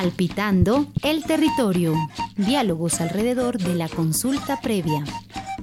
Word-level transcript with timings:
Palpitando 0.00 0.86
el 1.02 1.24
territorio. 1.24 1.92
Diálogos 2.34 3.02
alrededor 3.02 3.58
de 3.58 3.74
la 3.74 3.86
consulta 3.86 4.58
previa. 4.58 5.04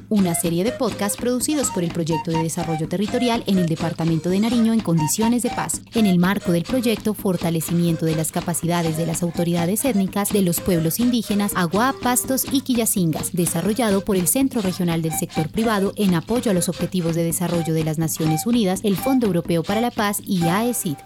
Una 0.10 0.36
serie 0.36 0.64
de 0.64 0.72
podcasts 0.72 1.18
producidos 1.18 1.72
por 1.72 1.84
el 1.84 1.92
Proyecto 1.92 2.30
de 2.30 2.44
Desarrollo 2.44 2.88
Territorial 2.88 3.44
en 3.48 3.58
el 3.58 3.66
Departamento 3.66 4.30
de 4.30 4.40
Nariño 4.40 4.74
en 4.74 4.80
condiciones 4.82 5.42
de 5.42 5.50
paz, 5.50 5.82
en 5.96 6.06
el 6.06 6.20
marco 6.20 6.52
del 6.52 6.66
proyecto 6.66 7.16
Fortalecimiento 7.16 8.06
de 8.06 8.16
las 8.16 8.32
capacidades 8.32 8.96
de 8.96 9.08
las 9.08 9.24
autoridades 9.24 9.84
étnicas 9.86 10.30
de 10.30 10.44
los 10.44 10.62
pueblos 10.62 11.00
indígenas 11.00 11.54
Agua, 11.56 11.96
Pastos 12.04 12.46
y 12.52 12.62
Quillacingas, 12.62 13.34
desarrollado 13.34 14.06
por 14.06 14.18
el 14.18 14.28
Centro 14.28 14.62
Regional 14.62 15.02
del 15.02 15.14
Sector 15.14 15.50
Privado 15.50 15.94
en 15.96 16.14
apoyo 16.14 16.52
a 16.52 16.54
los 16.54 16.70
Objetivos 16.70 17.16
de 17.16 17.24
Desarrollo 17.24 17.74
de 17.74 17.84
las 17.84 17.98
Naciones 17.98 18.46
Unidas, 18.46 18.82
el 18.84 18.98
Fondo 18.98 19.26
Europeo 19.26 19.64
para 19.64 19.82
la 19.82 19.90
Paz 19.90 20.22
y 20.24 20.44
AECID. 20.44 20.98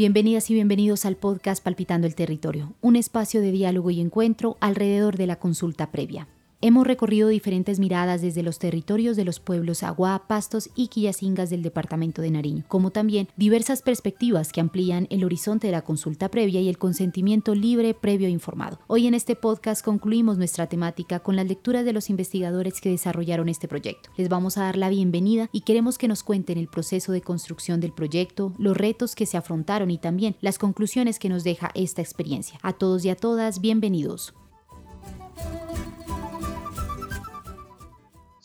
Bienvenidas 0.00 0.50
y 0.50 0.54
bienvenidos 0.54 1.04
al 1.04 1.16
podcast 1.16 1.62
Palpitando 1.62 2.06
el 2.06 2.14
Territorio, 2.14 2.72
un 2.80 2.96
espacio 2.96 3.42
de 3.42 3.52
diálogo 3.52 3.90
y 3.90 4.00
encuentro 4.00 4.56
alrededor 4.58 5.18
de 5.18 5.26
la 5.26 5.36
consulta 5.36 5.90
previa. 5.90 6.26
Hemos 6.62 6.86
recorrido 6.86 7.28
diferentes 7.28 7.78
miradas 7.78 8.20
desde 8.20 8.42
los 8.42 8.58
territorios 8.58 9.16
de 9.16 9.24
los 9.24 9.40
pueblos 9.40 9.82
Agua, 9.82 10.24
Pastos 10.28 10.68
y 10.74 10.88
Quillacingas 10.88 11.48
del 11.48 11.62
departamento 11.62 12.20
de 12.20 12.30
Nariño, 12.30 12.64
como 12.68 12.90
también 12.90 13.28
diversas 13.38 13.80
perspectivas 13.80 14.52
que 14.52 14.60
amplían 14.60 15.06
el 15.08 15.24
horizonte 15.24 15.68
de 15.68 15.72
la 15.72 15.80
consulta 15.80 16.28
previa 16.28 16.60
y 16.60 16.68
el 16.68 16.76
consentimiento 16.76 17.54
libre, 17.54 17.94
previo 17.94 18.26
e 18.26 18.30
informado. 18.30 18.78
Hoy 18.88 19.06
en 19.06 19.14
este 19.14 19.36
podcast 19.36 19.82
concluimos 19.82 20.36
nuestra 20.36 20.66
temática 20.66 21.20
con 21.20 21.34
las 21.34 21.48
lecturas 21.48 21.86
de 21.86 21.94
los 21.94 22.10
investigadores 22.10 22.82
que 22.82 22.90
desarrollaron 22.90 23.48
este 23.48 23.66
proyecto. 23.66 24.10
Les 24.18 24.28
vamos 24.28 24.58
a 24.58 24.64
dar 24.64 24.76
la 24.76 24.90
bienvenida 24.90 25.48
y 25.52 25.62
queremos 25.62 25.96
que 25.96 26.08
nos 26.08 26.22
cuenten 26.22 26.58
el 26.58 26.68
proceso 26.68 27.12
de 27.12 27.22
construcción 27.22 27.80
del 27.80 27.94
proyecto, 27.94 28.52
los 28.58 28.76
retos 28.76 29.14
que 29.14 29.24
se 29.24 29.38
afrontaron 29.38 29.90
y 29.90 29.96
también 29.96 30.36
las 30.42 30.58
conclusiones 30.58 31.18
que 31.18 31.30
nos 31.30 31.42
deja 31.42 31.70
esta 31.74 32.02
experiencia. 32.02 32.58
A 32.62 32.74
todos 32.74 33.02
y 33.06 33.08
a 33.08 33.16
todas, 33.16 33.62
bienvenidos. 33.62 34.34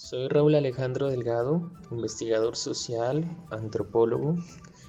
Soy 0.05 0.27
Raúl 0.27 0.53
Alejandro 0.53 1.09
Delgado, 1.09 1.71
investigador 1.89 2.55
social, 2.55 3.25
antropólogo. 3.49 4.35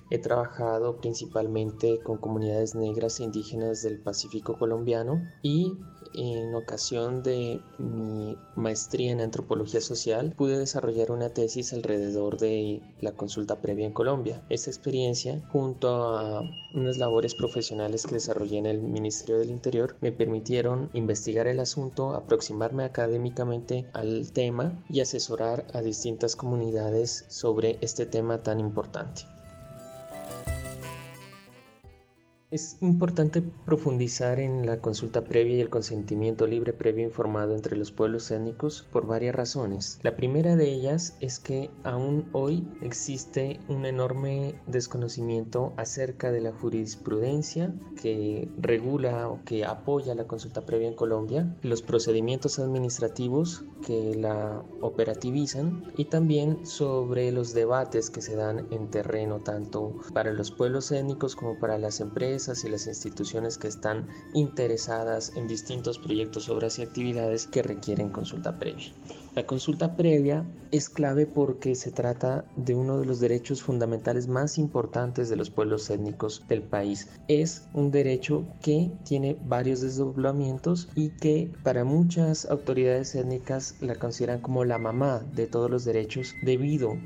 He 0.08 0.18
trabajado 0.18 0.96
principalmente 0.98 1.98
con 2.02 2.18
comunidades 2.18 2.74
negras 2.74 3.18
e 3.18 3.24
indígenas 3.24 3.82
del 3.82 3.98
Pacífico 3.98 4.56
colombiano 4.56 5.20
y 5.42 5.72
en 6.14 6.54
ocasión 6.54 7.22
de 7.22 7.60
mi 7.78 8.38
maestría 8.54 9.12
en 9.12 9.20
antropología 9.20 9.80
social, 9.80 10.32
pude 10.36 10.58
desarrollar 10.58 11.10
una 11.10 11.30
tesis 11.30 11.72
alrededor 11.72 12.38
de 12.38 12.82
la 13.00 13.12
consulta 13.12 13.60
previa 13.60 13.86
en 13.86 13.92
Colombia. 13.92 14.42
Esta 14.48 14.70
experiencia, 14.70 15.42
junto 15.50 16.16
a 16.16 16.42
unas 16.74 16.96
labores 16.96 17.34
profesionales 17.34 18.06
que 18.06 18.14
desarrollé 18.14 18.58
en 18.58 18.66
el 18.66 18.80
Ministerio 18.80 19.38
del 19.38 19.50
Interior, 19.50 19.96
me 20.00 20.12
permitieron 20.12 20.88
investigar 20.94 21.46
el 21.46 21.60
asunto, 21.60 22.14
aproximarme 22.14 22.84
académicamente 22.84 23.90
al 23.92 24.32
tema 24.32 24.82
y 24.88 25.00
asesorar 25.00 25.66
a 25.72 25.82
distintas 25.82 26.36
comunidades 26.36 27.24
sobre 27.28 27.78
este 27.80 28.06
tema 28.06 28.42
tan 28.42 28.60
importante. 28.60 29.35
Es 32.52 32.76
importante 32.80 33.42
profundizar 33.42 34.38
en 34.38 34.66
la 34.66 34.80
consulta 34.80 35.24
previa 35.24 35.56
y 35.56 35.60
el 35.60 35.68
consentimiento 35.68 36.46
libre 36.46 36.72
previo 36.72 37.02
informado 37.02 37.56
entre 37.56 37.76
los 37.76 37.90
pueblos 37.90 38.30
étnicos 38.30 38.86
por 38.92 39.04
varias 39.04 39.34
razones. 39.34 39.98
La 40.02 40.14
primera 40.14 40.54
de 40.54 40.72
ellas 40.72 41.16
es 41.20 41.40
que 41.40 41.70
aún 41.82 42.28
hoy 42.32 42.64
existe 42.82 43.58
un 43.66 43.84
enorme 43.84 44.54
desconocimiento 44.68 45.72
acerca 45.76 46.30
de 46.30 46.40
la 46.40 46.52
jurisprudencia 46.52 47.74
que 48.00 48.48
regula 48.58 49.28
o 49.28 49.42
que 49.44 49.64
apoya 49.64 50.14
la 50.14 50.28
consulta 50.28 50.64
previa 50.64 50.86
en 50.86 50.94
Colombia, 50.94 51.52
los 51.62 51.82
procedimientos 51.82 52.60
administrativos 52.60 53.64
que 53.84 54.14
la 54.14 54.62
operativizan 54.82 55.92
y 55.96 56.04
también 56.04 56.64
sobre 56.64 57.32
los 57.32 57.54
debates 57.54 58.08
que 58.08 58.22
se 58.22 58.36
dan 58.36 58.68
en 58.70 58.88
terreno 58.88 59.40
tanto 59.40 59.96
para 60.14 60.32
los 60.32 60.52
pueblos 60.52 60.92
étnicos 60.92 61.34
como 61.34 61.58
para 61.58 61.76
las 61.76 61.98
empresas 61.98 62.35
y 62.36 62.68
las 62.68 62.86
instituciones 62.86 63.56
que 63.56 63.66
están 63.66 64.08
interesadas 64.34 65.32
en 65.36 65.48
distintos 65.48 65.98
proyectos, 65.98 66.50
obras 66.50 66.78
y 66.78 66.82
actividades 66.82 67.46
que 67.46 67.62
requieren 67.62 68.10
consulta 68.10 68.58
previa. 68.58 68.92
La 69.34 69.46
consulta 69.46 69.96
previa 69.96 70.44
es 70.70 70.90
clave 70.90 71.26
porque 71.26 71.74
se 71.74 71.92
trata 71.92 72.44
de 72.56 72.74
uno 72.74 72.98
de 72.98 73.06
los 73.06 73.20
derechos 73.20 73.62
fundamentales 73.62 74.28
más 74.28 74.58
importantes 74.58 75.30
de 75.30 75.36
los 75.36 75.48
pueblos 75.48 75.88
étnicos 75.88 76.44
del 76.46 76.62
país. 76.62 77.08
Es 77.26 77.68
un 77.72 77.90
derecho 77.90 78.46
que 78.62 78.90
tiene 79.04 79.38
varios 79.46 79.80
desdoblamientos 79.80 80.88
y 80.94 81.10
que 81.10 81.50
para 81.62 81.84
muchas 81.84 82.44
autoridades 82.50 83.14
étnicas 83.14 83.76
la 83.80 83.94
consideran 83.94 84.40
como 84.40 84.64
la 84.64 84.78
mamá 84.78 85.24
de 85.34 85.46
todos 85.46 85.70
los 85.70 85.84
derechos 85.84 86.34
debido 86.42 86.98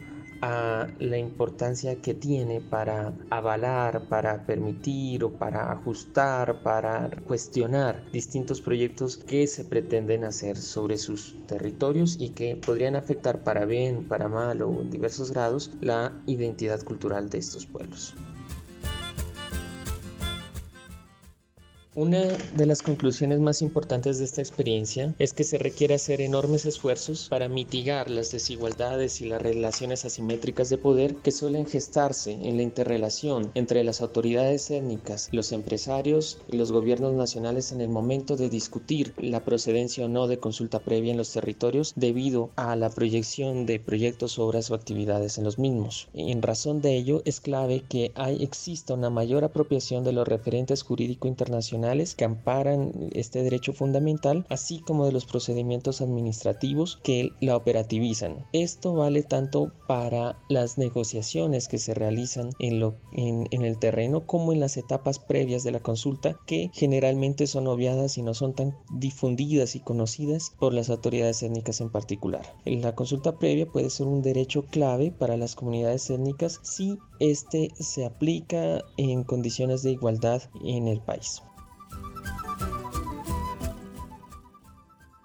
a 0.42 0.88
la 0.98 1.18
importancia 1.18 2.00
que 2.00 2.14
tiene 2.14 2.60
para 2.60 3.12
avalar, 3.30 4.08
para 4.08 4.46
permitir 4.46 5.24
o 5.24 5.30
para 5.30 5.72
ajustar, 5.72 6.62
para 6.62 7.10
cuestionar 7.26 8.04
distintos 8.12 8.60
proyectos 8.60 9.16
que 9.16 9.46
se 9.46 9.64
pretenden 9.64 10.24
hacer 10.24 10.56
sobre 10.56 10.98
sus 10.98 11.36
territorios 11.46 12.16
y 12.18 12.30
que 12.30 12.56
podrían 12.56 12.96
afectar 12.96 13.42
para 13.42 13.64
bien, 13.64 14.04
para 14.04 14.28
mal 14.28 14.62
o 14.62 14.80
en 14.80 14.90
diversos 14.90 15.30
grados 15.30 15.70
la 15.80 16.12
identidad 16.26 16.82
cultural 16.82 17.28
de 17.28 17.38
estos 17.38 17.66
pueblos. 17.66 18.14
Una 21.96 22.20
de 22.54 22.66
las 22.66 22.82
conclusiones 22.82 23.40
más 23.40 23.62
importantes 23.62 24.18
de 24.18 24.24
esta 24.24 24.40
experiencia 24.40 25.12
es 25.18 25.32
que 25.32 25.42
se 25.42 25.58
requiere 25.58 25.94
hacer 25.94 26.20
enormes 26.20 26.64
esfuerzos 26.64 27.26
para 27.28 27.48
mitigar 27.48 28.08
las 28.08 28.30
desigualdades 28.30 29.20
y 29.20 29.26
las 29.26 29.42
relaciones 29.42 30.04
asimétricas 30.04 30.68
de 30.70 30.78
poder 30.78 31.16
que 31.16 31.32
suelen 31.32 31.66
gestarse 31.66 32.30
en 32.30 32.56
la 32.56 32.62
interrelación 32.62 33.50
entre 33.56 33.82
las 33.82 34.02
autoridades 34.02 34.70
étnicas, 34.70 35.30
los 35.32 35.50
empresarios 35.50 36.38
y 36.48 36.58
los 36.58 36.70
gobiernos 36.70 37.14
nacionales 37.14 37.72
en 37.72 37.80
el 37.80 37.88
momento 37.88 38.36
de 38.36 38.48
discutir 38.48 39.12
la 39.18 39.44
procedencia 39.44 40.04
o 40.04 40.08
no 40.08 40.28
de 40.28 40.38
consulta 40.38 40.78
previa 40.78 41.10
en 41.10 41.18
los 41.18 41.32
territorios 41.32 41.92
debido 41.96 42.50
a 42.54 42.76
la 42.76 42.90
proyección 42.90 43.66
de 43.66 43.80
proyectos, 43.80 44.38
obras 44.38 44.70
o 44.70 44.76
actividades 44.76 45.38
en 45.38 45.44
los 45.44 45.58
mismos. 45.58 46.08
En 46.14 46.40
razón 46.40 46.82
de 46.82 46.96
ello, 46.96 47.22
es 47.24 47.40
clave 47.40 47.82
que 47.88 48.12
hay, 48.14 48.44
exista 48.44 48.94
una 48.94 49.10
mayor 49.10 49.42
apropiación 49.42 50.04
de 50.04 50.12
los 50.12 50.28
referentes 50.28 50.84
jurídico 50.84 51.26
internacionales 51.80 52.14
que 52.14 52.24
amparan 52.24 52.92
este 53.12 53.42
derecho 53.42 53.72
fundamental, 53.72 54.46
así 54.48 54.80
como 54.80 55.06
de 55.06 55.12
los 55.12 55.24
procedimientos 55.24 56.00
administrativos 56.00 56.98
que 57.02 57.30
la 57.40 57.56
operativizan. 57.56 58.46
Esto 58.52 58.94
vale 58.94 59.22
tanto 59.22 59.72
para 59.86 60.38
las 60.48 60.78
negociaciones 60.78 61.68
que 61.68 61.78
se 61.78 61.94
realizan 61.94 62.50
en, 62.58 62.82
en 63.12 63.62
el 63.62 63.78
terreno 63.78 64.26
como 64.26 64.52
en 64.52 64.60
las 64.60 64.76
etapas 64.76 65.18
previas 65.18 65.64
de 65.64 65.72
la 65.72 65.80
consulta, 65.80 66.36
que 66.46 66.70
generalmente 66.72 67.46
son 67.46 67.66
obviadas 67.66 68.18
y 68.18 68.22
no 68.22 68.34
son 68.34 68.54
tan 68.54 68.76
difundidas 68.92 69.74
y 69.74 69.80
conocidas 69.80 70.52
por 70.58 70.74
las 70.74 70.90
autoridades 70.90 71.42
étnicas 71.42 71.80
en 71.80 71.90
particular. 71.90 72.54
La 72.64 72.94
consulta 72.94 73.38
previa 73.38 73.66
puede 73.66 73.90
ser 73.90 74.06
un 74.06 74.22
derecho 74.22 74.64
clave 74.66 75.10
para 75.10 75.36
las 75.36 75.54
comunidades 75.54 76.10
étnicas 76.10 76.60
si 76.62 76.98
este 77.20 77.70
se 77.78 78.04
aplica 78.04 78.82
en 78.96 79.24
condiciones 79.24 79.82
de 79.82 79.92
igualdad 79.92 80.42
en 80.64 80.88
el 80.88 81.00
país. 81.00 81.42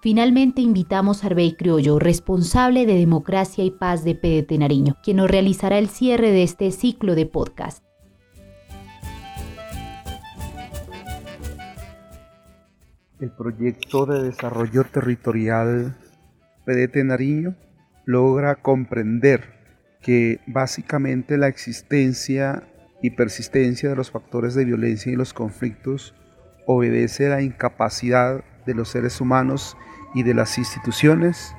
Finalmente 0.06 0.60
invitamos 0.60 1.24
a 1.24 1.26
Arbey 1.26 1.56
Criollo, 1.56 1.98
responsable 1.98 2.86
de 2.86 2.94
Democracia 2.94 3.64
y 3.64 3.72
Paz 3.72 4.04
de 4.04 4.14
PDT 4.14 4.56
Nariño, 4.56 4.96
quien 5.02 5.16
nos 5.16 5.28
realizará 5.28 5.78
el 5.78 5.88
cierre 5.88 6.30
de 6.30 6.44
este 6.44 6.70
ciclo 6.70 7.16
de 7.16 7.26
podcast. 7.26 7.82
El 13.18 13.32
proyecto 13.32 14.06
de 14.06 14.22
desarrollo 14.22 14.84
territorial 14.84 15.96
PDT 16.66 16.98
Nariño 17.04 17.56
logra 18.04 18.54
comprender 18.54 19.54
que 20.02 20.38
básicamente 20.46 21.36
la 21.36 21.48
existencia 21.48 22.62
y 23.02 23.10
persistencia 23.10 23.88
de 23.88 23.96
los 23.96 24.12
factores 24.12 24.54
de 24.54 24.66
violencia 24.66 25.10
y 25.10 25.16
los 25.16 25.34
conflictos 25.34 26.14
obedece 26.64 27.26
a 27.26 27.30
la 27.30 27.42
incapacidad 27.42 28.44
de 28.66 28.74
los 28.74 28.88
seres 28.90 29.20
humanos 29.20 29.76
y 30.14 30.22
de 30.22 30.34
las 30.34 30.58
instituciones 30.58 31.54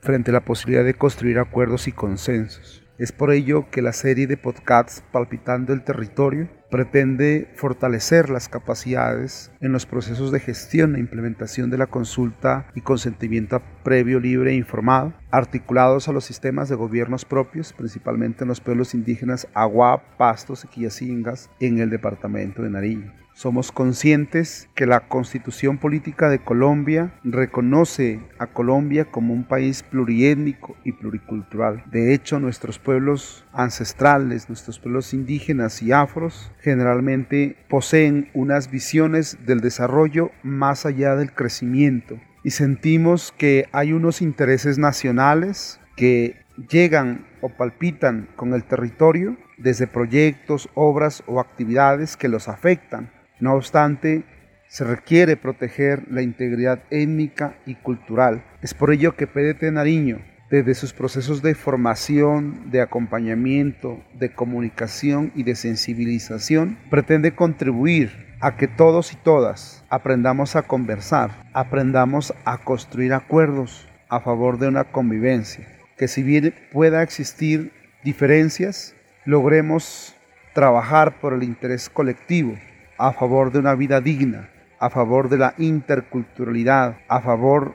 frente 0.00 0.30
a 0.30 0.34
la 0.34 0.44
posibilidad 0.44 0.84
de 0.84 0.94
construir 0.94 1.38
acuerdos 1.38 1.88
y 1.88 1.92
consensos. 1.92 2.84
Es 2.96 3.10
por 3.10 3.32
ello 3.32 3.70
que 3.70 3.82
la 3.82 3.92
serie 3.92 4.28
de 4.28 4.36
podcasts 4.36 5.02
Palpitando 5.10 5.72
el 5.72 5.82
Territorio 5.82 6.48
pretende 6.70 7.50
fortalecer 7.56 8.30
las 8.30 8.48
capacidades 8.48 9.50
en 9.60 9.72
los 9.72 9.84
procesos 9.84 10.30
de 10.30 10.38
gestión 10.38 10.94
e 10.94 11.00
implementación 11.00 11.70
de 11.70 11.78
la 11.78 11.88
consulta 11.88 12.68
y 12.76 12.82
consentimiento 12.82 13.60
previo, 13.82 14.20
libre 14.20 14.52
e 14.52 14.54
informado, 14.54 15.12
articulados 15.32 16.06
a 16.06 16.12
los 16.12 16.24
sistemas 16.24 16.68
de 16.68 16.76
gobiernos 16.76 17.24
propios, 17.24 17.72
principalmente 17.72 18.44
en 18.44 18.48
los 18.48 18.60
pueblos 18.60 18.94
indígenas 18.94 19.48
Agua, 19.54 20.16
Pastos 20.16 20.64
y 20.64 20.68
Quillacingas 20.68 21.50
en 21.58 21.80
el 21.80 21.90
departamento 21.90 22.62
de 22.62 22.70
Nariño. 22.70 23.23
Somos 23.34 23.72
conscientes 23.72 24.68
que 24.76 24.86
la 24.86 25.08
constitución 25.08 25.78
política 25.78 26.30
de 26.30 26.38
Colombia 26.38 27.14
reconoce 27.24 28.20
a 28.38 28.46
Colombia 28.46 29.06
como 29.06 29.34
un 29.34 29.42
país 29.42 29.82
pluriétnico 29.82 30.76
y 30.84 30.92
pluricultural. 30.92 31.82
De 31.90 32.14
hecho, 32.14 32.38
nuestros 32.38 32.78
pueblos 32.78 33.44
ancestrales, 33.52 34.48
nuestros 34.48 34.78
pueblos 34.78 35.12
indígenas 35.12 35.82
y 35.82 35.90
afros, 35.90 36.52
generalmente 36.60 37.56
poseen 37.68 38.30
unas 38.34 38.70
visiones 38.70 39.36
del 39.44 39.60
desarrollo 39.60 40.30
más 40.44 40.86
allá 40.86 41.16
del 41.16 41.32
crecimiento. 41.32 42.20
Y 42.44 42.52
sentimos 42.52 43.34
que 43.36 43.66
hay 43.72 43.92
unos 43.92 44.22
intereses 44.22 44.78
nacionales 44.78 45.80
que 45.96 46.36
llegan 46.70 47.26
o 47.40 47.48
palpitan 47.48 48.28
con 48.36 48.54
el 48.54 48.62
territorio 48.62 49.36
desde 49.58 49.88
proyectos, 49.88 50.68
obras 50.74 51.24
o 51.26 51.40
actividades 51.40 52.16
que 52.16 52.28
los 52.28 52.46
afectan 52.46 53.10
no 53.40 53.54
obstante, 53.54 54.24
se 54.68 54.84
requiere 54.84 55.36
proteger 55.36 56.04
la 56.10 56.22
integridad 56.22 56.82
étnica 56.90 57.56
y 57.66 57.76
cultural. 57.76 58.44
Es 58.62 58.74
por 58.74 58.92
ello 58.92 59.14
que 59.14 59.26
PDT 59.26 59.70
Nariño, 59.72 60.20
desde 60.50 60.74
sus 60.74 60.92
procesos 60.92 61.42
de 61.42 61.54
formación, 61.54 62.70
de 62.70 62.80
acompañamiento, 62.80 64.02
de 64.14 64.32
comunicación 64.32 65.32
y 65.34 65.42
de 65.42 65.54
sensibilización, 65.54 66.78
pretende 66.90 67.34
contribuir 67.34 68.36
a 68.40 68.56
que 68.56 68.68
todos 68.68 69.12
y 69.12 69.16
todas 69.16 69.84
aprendamos 69.88 70.56
a 70.56 70.62
conversar, 70.62 71.30
aprendamos 71.52 72.34
a 72.44 72.58
construir 72.58 73.12
acuerdos 73.14 73.88
a 74.08 74.20
favor 74.20 74.58
de 74.58 74.68
una 74.68 74.84
convivencia, 74.84 75.66
que 75.96 76.08
si 76.08 76.22
bien 76.22 76.54
pueda 76.72 77.02
existir 77.02 77.72
diferencias, 78.02 78.94
logremos 79.24 80.14
trabajar 80.52 81.20
por 81.20 81.32
el 81.32 81.42
interés 81.42 81.88
colectivo 81.88 82.56
a 82.98 83.12
favor 83.12 83.52
de 83.52 83.58
una 83.58 83.74
vida 83.74 84.00
digna, 84.00 84.50
a 84.78 84.90
favor 84.90 85.28
de 85.28 85.38
la 85.38 85.54
interculturalidad, 85.58 86.98
a 87.08 87.20
favor 87.20 87.74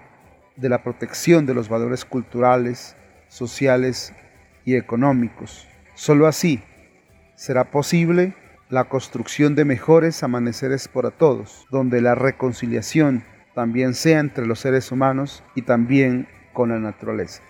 de 0.55 0.69
la 0.69 0.83
protección 0.83 1.45
de 1.45 1.53
los 1.53 1.69
valores 1.69 2.05
culturales, 2.05 2.95
sociales 3.27 4.13
y 4.65 4.75
económicos. 4.75 5.67
Solo 5.95 6.27
así 6.27 6.61
será 7.35 7.71
posible 7.71 8.35
la 8.69 8.85
construcción 8.85 9.55
de 9.55 9.65
mejores 9.65 10.21
amaneceres 10.21 10.87
para 10.87 11.11
todos, 11.11 11.65
donde 11.71 12.01
la 12.01 12.15
reconciliación 12.15 13.23
también 13.55 13.93
sea 13.93 14.19
entre 14.19 14.45
los 14.45 14.59
seres 14.59 14.91
humanos 14.91 15.43
y 15.55 15.63
también 15.63 16.27
con 16.53 16.69
la 16.69 16.79
naturaleza. 16.79 17.41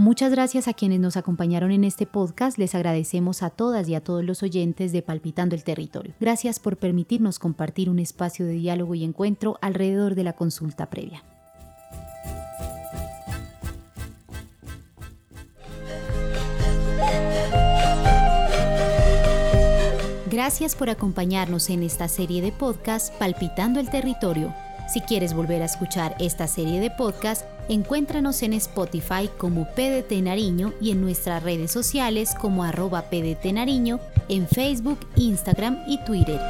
Muchas 0.00 0.32
gracias 0.32 0.66
a 0.66 0.72
quienes 0.72 0.98
nos 0.98 1.18
acompañaron 1.18 1.72
en 1.72 1.84
este 1.84 2.06
podcast. 2.06 2.56
Les 2.56 2.74
agradecemos 2.74 3.42
a 3.42 3.50
todas 3.50 3.86
y 3.86 3.94
a 3.94 4.00
todos 4.00 4.24
los 4.24 4.42
oyentes 4.42 4.92
de 4.92 5.02
Palpitando 5.02 5.54
el 5.54 5.62
Territorio. 5.62 6.14
Gracias 6.18 6.58
por 6.58 6.78
permitirnos 6.78 7.38
compartir 7.38 7.90
un 7.90 7.98
espacio 7.98 8.46
de 8.46 8.54
diálogo 8.54 8.94
y 8.94 9.04
encuentro 9.04 9.58
alrededor 9.60 10.14
de 10.14 10.24
la 10.24 10.32
consulta 10.32 10.88
previa. 10.88 11.22
Gracias 20.30 20.76
por 20.76 20.88
acompañarnos 20.88 21.68
en 21.68 21.82
esta 21.82 22.08
serie 22.08 22.40
de 22.40 22.52
podcast 22.52 23.12
Palpitando 23.18 23.78
el 23.80 23.90
Territorio. 23.90 24.54
Si 24.92 25.00
quieres 25.00 25.34
volver 25.34 25.62
a 25.62 25.66
escuchar 25.66 26.16
esta 26.18 26.46
serie 26.46 26.80
de 26.80 26.90
podcast, 26.90 27.44
Encuéntranos 27.70 28.42
en 28.42 28.52
Spotify 28.54 29.30
como 29.38 29.64
PDT 29.76 30.10
Nariño 30.22 30.72
y 30.80 30.90
en 30.90 31.00
nuestras 31.00 31.40
redes 31.40 31.70
sociales 31.70 32.34
como 32.34 32.64
arroba 32.64 33.02
PDT 33.02 33.52
Nariño 33.52 34.00
en 34.28 34.48
Facebook, 34.48 34.98
Instagram 35.14 35.78
y 35.86 36.04
Twitter. 36.04 36.40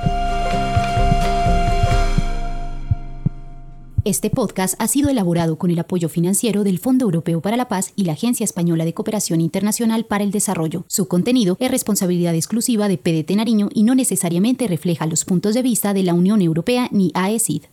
Este 4.06 4.30
podcast 4.30 4.76
ha 4.78 4.88
sido 4.88 5.10
elaborado 5.10 5.58
con 5.58 5.70
el 5.70 5.78
apoyo 5.78 6.08
financiero 6.08 6.64
del 6.64 6.78
Fondo 6.78 7.04
Europeo 7.04 7.42
para 7.42 7.58
la 7.58 7.68
Paz 7.68 7.92
y 7.96 8.04
la 8.04 8.14
Agencia 8.14 8.44
Española 8.44 8.86
de 8.86 8.94
Cooperación 8.94 9.42
Internacional 9.42 10.06
para 10.06 10.24
el 10.24 10.30
Desarrollo. 10.30 10.86
Su 10.88 11.06
contenido 11.06 11.58
es 11.60 11.70
responsabilidad 11.70 12.34
exclusiva 12.34 12.88
de 12.88 12.96
PDT 12.96 13.32
Nariño 13.36 13.68
y 13.74 13.82
no 13.82 13.94
necesariamente 13.94 14.68
refleja 14.68 15.04
los 15.04 15.26
puntos 15.26 15.52
de 15.52 15.60
vista 15.60 15.92
de 15.92 16.02
la 16.02 16.14
Unión 16.14 16.40
Europea 16.40 16.88
ni 16.90 17.10
AECID. 17.12 17.64